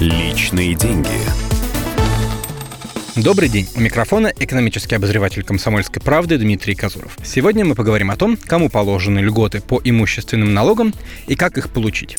Личные 0.00 0.74
деньги. 0.74 1.10
Добрый 3.16 3.50
день. 3.50 3.68
У 3.76 3.80
микрофона 3.80 4.32
экономический 4.34 4.94
обозреватель 4.94 5.42
«Комсомольской 5.42 6.00
правды» 6.00 6.38
Дмитрий 6.38 6.74
Казуров. 6.74 7.18
Сегодня 7.22 7.66
мы 7.66 7.74
поговорим 7.74 8.10
о 8.10 8.16
том, 8.16 8.38
кому 8.38 8.70
положены 8.70 9.18
льготы 9.18 9.60
по 9.60 9.78
имущественным 9.84 10.54
налогам 10.54 10.94
и 11.26 11.34
как 11.34 11.58
их 11.58 11.68
получить. 11.68 12.16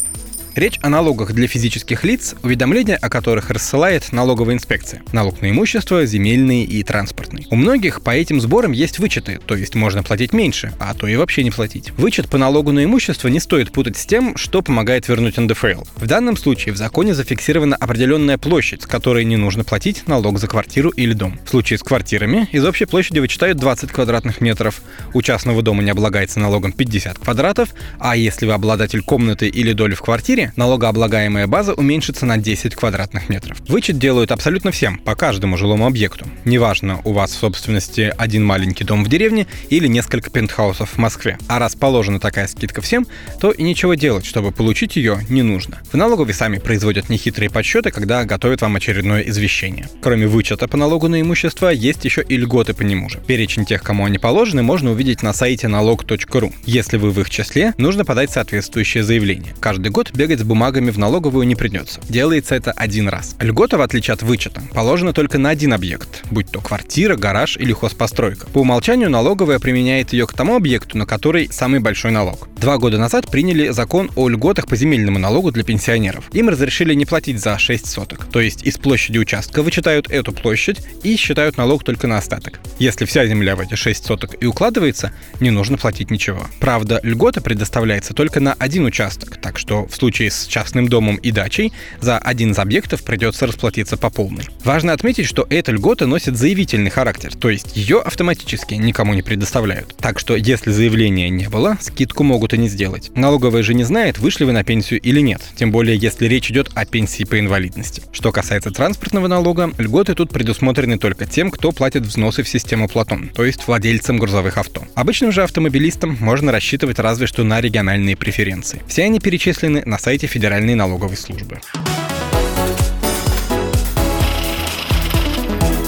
Речь 0.53 0.79
о 0.81 0.89
налогах 0.89 1.31
для 1.31 1.47
физических 1.47 2.03
лиц, 2.03 2.35
уведомления 2.43 2.97
о 2.97 3.09
которых 3.09 3.51
рассылает 3.51 4.11
налоговая 4.11 4.55
инспекция. 4.55 5.01
Налог 5.13 5.41
на 5.41 5.49
имущество, 5.49 6.05
земельный 6.05 6.63
и 6.63 6.83
транспортный. 6.83 7.47
У 7.49 7.55
многих 7.55 8.01
по 8.01 8.09
этим 8.09 8.41
сборам 8.41 8.73
есть 8.73 8.99
вычеты, 8.99 9.39
то 9.45 9.55
есть 9.55 9.75
можно 9.75 10.03
платить 10.03 10.33
меньше, 10.33 10.73
а 10.77 10.93
то 10.93 11.07
и 11.07 11.15
вообще 11.15 11.45
не 11.45 11.51
платить. 11.51 11.91
Вычет 11.91 12.27
по 12.27 12.37
налогу 12.37 12.73
на 12.73 12.83
имущество 12.83 13.29
не 13.29 13.39
стоит 13.39 13.71
путать 13.71 13.95
с 13.95 14.05
тем, 14.05 14.35
что 14.35 14.61
помогает 14.61 15.07
вернуть 15.07 15.37
НДФЛ. 15.37 15.83
В 15.95 16.05
данном 16.05 16.35
случае 16.35 16.73
в 16.73 16.77
законе 16.77 17.15
зафиксирована 17.15 17.77
определенная 17.77 18.37
площадь, 18.37 18.81
с 18.81 18.87
которой 18.87 19.23
не 19.23 19.37
нужно 19.37 19.63
платить 19.63 20.05
налог 20.07 20.37
за 20.37 20.47
квартиру 20.47 20.89
или 20.89 21.13
дом. 21.13 21.39
В 21.45 21.49
случае 21.49 21.79
с 21.79 21.83
квартирами 21.83 22.49
из 22.51 22.65
общей 22.65 22.85
площади 22.85 23.19
вычитают 23.19 23.57
20 23.57 23.89
квадратных 23.89 24.41
метров, 24.41 24.81
у 25.13 25.21
частного 25.21 25.61
дома 25.61 25.81
не 25.81 25.91
облагается 25.91 26.41
налогом 26.41 26.73
50 26.73 27.19
квадратов, 27.19 27.69
а 27.99 28.17
если 28.17 28.45
вы 28.45 28.51
обладатель 28.51 29.01
комнаты 29.01 29.47
или 29.47 29.71
доли 29.71 29.93
в 29.93 30.01
квартире, 30.01 30.40
квартире 30.41 30.53
налогооблагаемая 30.55 31.47
база 31.47 31.73
уменьшится 31.73 32.25
на 32.25 32.37
10 32.37 32.75
квадратных 32.75 33.29
метров. 33.29 33.57
Вычет 33.67 33.97
делают 33.97 34.31
абсолютно 34.31 34.71
всем, 34.71 34.97
по 34.97 35.15
каждому 35.15 35.57
жилому 35.57 35.85
объекту. 35.85 36.25
Неважно, 36.45 37.01
у 37.03 37.13
вас 37.13 37.31
в 37.31 37.39
собственности 37.39 38.13
один 38.17 38.45
маленький 38.45 38.83
дом 38.83 39.03
в 39.03 39.09
деревне 39.09 39.47
или 39.69 39.87
несколько 39.87 40.29
пентхаусов 40.29 40.91
в 40.91 40.97
Москве. 40.97 41.37
А 41.47 41.59
раз 41.59 41.75
положена 41.75 42.19
такая 42.19 42.47
скидка 42.47 42.81
всем, 42.81 43.05
то 43.39 43.51
и 43.51 43.63
ничего 43.63 43.93
делать, 43.95 44.25
чтобы 44.25 44.51
получить 44.51 44.95
ее, 44.95 45.19
не 45.29 45.41
нужно. 45.41 45.79
В 45.91 45.97
налоговой 45.97 46.33
сами 46.33 46.57
производят 46.57 47.09
нехитрые 47.09 47.49
подсчеты, 47.49 47.91
когда 47.91 48.23
готовят 48.23 48.61
вам 48.61 48.75
очередное 48.75 49.21
извещение. 49.21 49.87
Кроме 50.01 50.27
вычета 50.27 50.67
по 50.67 50.77
налогу 50.77 51.07
на 51.07 51.21
имущество, 51.21 51.69
есть 51.69 52.05
еще 52.05 52.21
и 52.21 52.37
льготы 52.37 52.73
по 52.73 52.83
нему 52.83 53.09
же. 53.09 53.19
Перечень 53.19 53.65
тех, 53.65 53.83
кому 53.83 54.05
они 54.05 54.17
положены, 54.17 54.63
можно 54.63 54.91
увидеть 54.91 55.23
на 55.23 55.33
сайте 55.33 55.67
налог.ру. 55.67 56.53
Если 56.65 56.97
вы 56.97 57.11
в 57.11 57.19
их 57.19 57.29
числе, 57.29 57.73
нужно 57.77 58.05
подать 58.05 58.31
соответствующее 58.31 59.03
заявление. 59.03 59.53
Каждый 59.59 59.89
год 59.91 60.11
бегать 60.11 60.30
с 60.39 60.43
бумагами 60.43 60.91
в 60.91 60.97
налоговую 60.97 61.45
не 61.47 61.55
придется. 61.55 61.99
Делается 62.07 62.55
это 62.55 62.71
один 62.71 63.09
раз. 63.09 63.35
Льгота, 63.39 63.77
в 63.77 63.81
отличие 63.81 64.13
от 64.13 64.23
вычета, 64.23 64.61
положена 64.73 65.13
только 65.13 65.37
на 65.37 65.49
один 65.49 65.73
объект, 65.73 66.23
будь 66.31 66.49
то 66.49 66.61
квартира, 66.61 67.15
гараж 67.15 67.57
или 67.57 67.73
хозпостройка. 67.73 68.47
По 68.47 68.59
умолчанию 68.59 69.09
налоговая 69.09 69.59
применяет 69.59 70.13
ее 70.13 70.27
к 70.27 70.33
тому 70.33 70.55
объекту, 70.55 70.97
на 70.97 71.05
который 71.05 71.49
самый 71.51 71.79
большой 71.79 72.11
налог. 72.11 72.47
Два 72.57 72.77
года 72.77 72.97
назад 72.97 73.29
приняли 73.29 73.69
закон 73.69 74.11
о 74.15 74.29
льготах 74.29 74.67
по 74.67 74.75
земельному 74.75 75.19
налогу 75.19 75.51
для 75.51 75.63
пенсионеров. 75.63 76.29
Им 76.33 76.49
разрешили 76.49 76.93
не 76.93 77.05
платить 77.05 77.39
за 77.39 77.57
6 77.57 77.87
соток, 77.87 78.25
то 78.25 78.39
есть 78.39 78.63
из 78.63 78.77
площади 78.77 79.17
участка 79.17 79.63
вычитают 79.63 80.11
эту 80.11 80.31
площадь 80.31 80.81
и 81.03 81.15
считают 81.15 81.57
налог 81.57 81.83
только 81.83 82.07
на 82.07 82.17
остаток. 82.17 82.59
Если 82.79 83.05
вся 83.05 83.25
земля 83.25 83.55
в 83.55 83.59
эти 83.59 83.75
6 83.75 84.05
соток 84.05 84.35
и 84.39 84.45
укладывается, 84.45 85.11
не 85.39 85.49
нужно 85.49 85.77
платить 85.77 86.11
ничего. 86.11 86.47
Правда, 86.59 86.99
льгота 87.03 87.41
предоставляется 87.41 88.13
только 88.13 88.39
на 88.39 88.53
один 88.53 88.85
участок, 88.85 89.37
так 89.37 89.57
что 89.57 89.87
в 89.87 89.95
случае 89.95 90.20
случае 90.21 90.31
с 90.31 90.47
частным 90.47 90.87
домом 90.87 91.15
и 91.15 91.31
дачей 91.31 91.71
за 91.99 92.17
один 92.17 92.51
из 92.51 92.59
объектов 92.59 93.03
придется 93.03 93.47
расплатиться 93.47 93.97
по 93.97 94.09
полной. 94.09 94.45
Важно 94.63 94.93
отметить, 94.93 95.25
что 95.25 95.47
эта 95.49 95.71
льгота 95.71 96.05
носит 96.05 96.37
заявительный 96.37 96.91
характер, 96.91 97.33
то 97.35 97.49
есть 97.49 97.75
ее 97.75 97.99
автоматически 97.99 98.75
никому 98.75 99.13
не 99.13 99.21
предоставляют. 99.21 99.95
Так 99.97 100.19
что 100.19 100.35
если 100.35 100.71
заявления 100.71 101.29
не 101.29 101.49
было, 101.49 101.77
скидку 101.81 102.23
могут 102.23 102.53
и 102.53 102.57
не 102.57 102.69
сделать. 102.69 103.11
Налоговая 103.15 103.63
же 103.63 103.73
не 103.73 103.83
знает, 103.83 104.19
вышли 104.19 104.43
вы 104.43 104.51
на 104.51 104.63
пенсию 104.63 104.99
или 105.01 105.21
нет, 105.21 105.41
тем 105.55 105.71
более 105.71 105.97
если 105.97 106.27
речь 106.27 106.51
идет 106.51 106.69
о 106.75 106.85
пенсии 106.85 107.23
по 107.23 107.39
инвалидности. 107.39 108.03
Что 108.11 108.31
касается 108.31 108.71
транспортного 108.71 109.27
налога, 109.27 109.71
льготы 109.77 110.13
тут 110.13 110.29
предусмотрены 110.29 110.97
только 110.97 111.25
тем, 111.25 111.51
кто 111.51 111.71
платит 111.71 112.03
взносы 112.03 112.43
в 112.43 112.49
систему 112.49 112.87
Платон, 112.87 113.29
то 113.29 113.43
есть 113.43 113.67
владельцам 113.67 114.17
грузовых 114.17 114.57
авто. 114.57 114.83
Обычным 114.95 115.31
же 115.31 115.43
автомобилистам 115.43 116.17
можно 116.19 116.51
рассчитывать 116.51 116.99
разве 116.99 117.27
что 117.27 117.43
на 117.43 117.61
региональные 117.61 118.15
преференции. 118.15 118.81
Все 118.87 119.03
они 119.03 119.19
перечислены 119.19 119.83
на 119.85 119.97
сайте 120.11 120.27
Федеральной 120.27 120.75
налоговой 120.75 121.15
службы. 121.15 121.61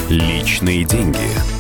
Личные 0.08 0.86
деньги. 0.86 1.53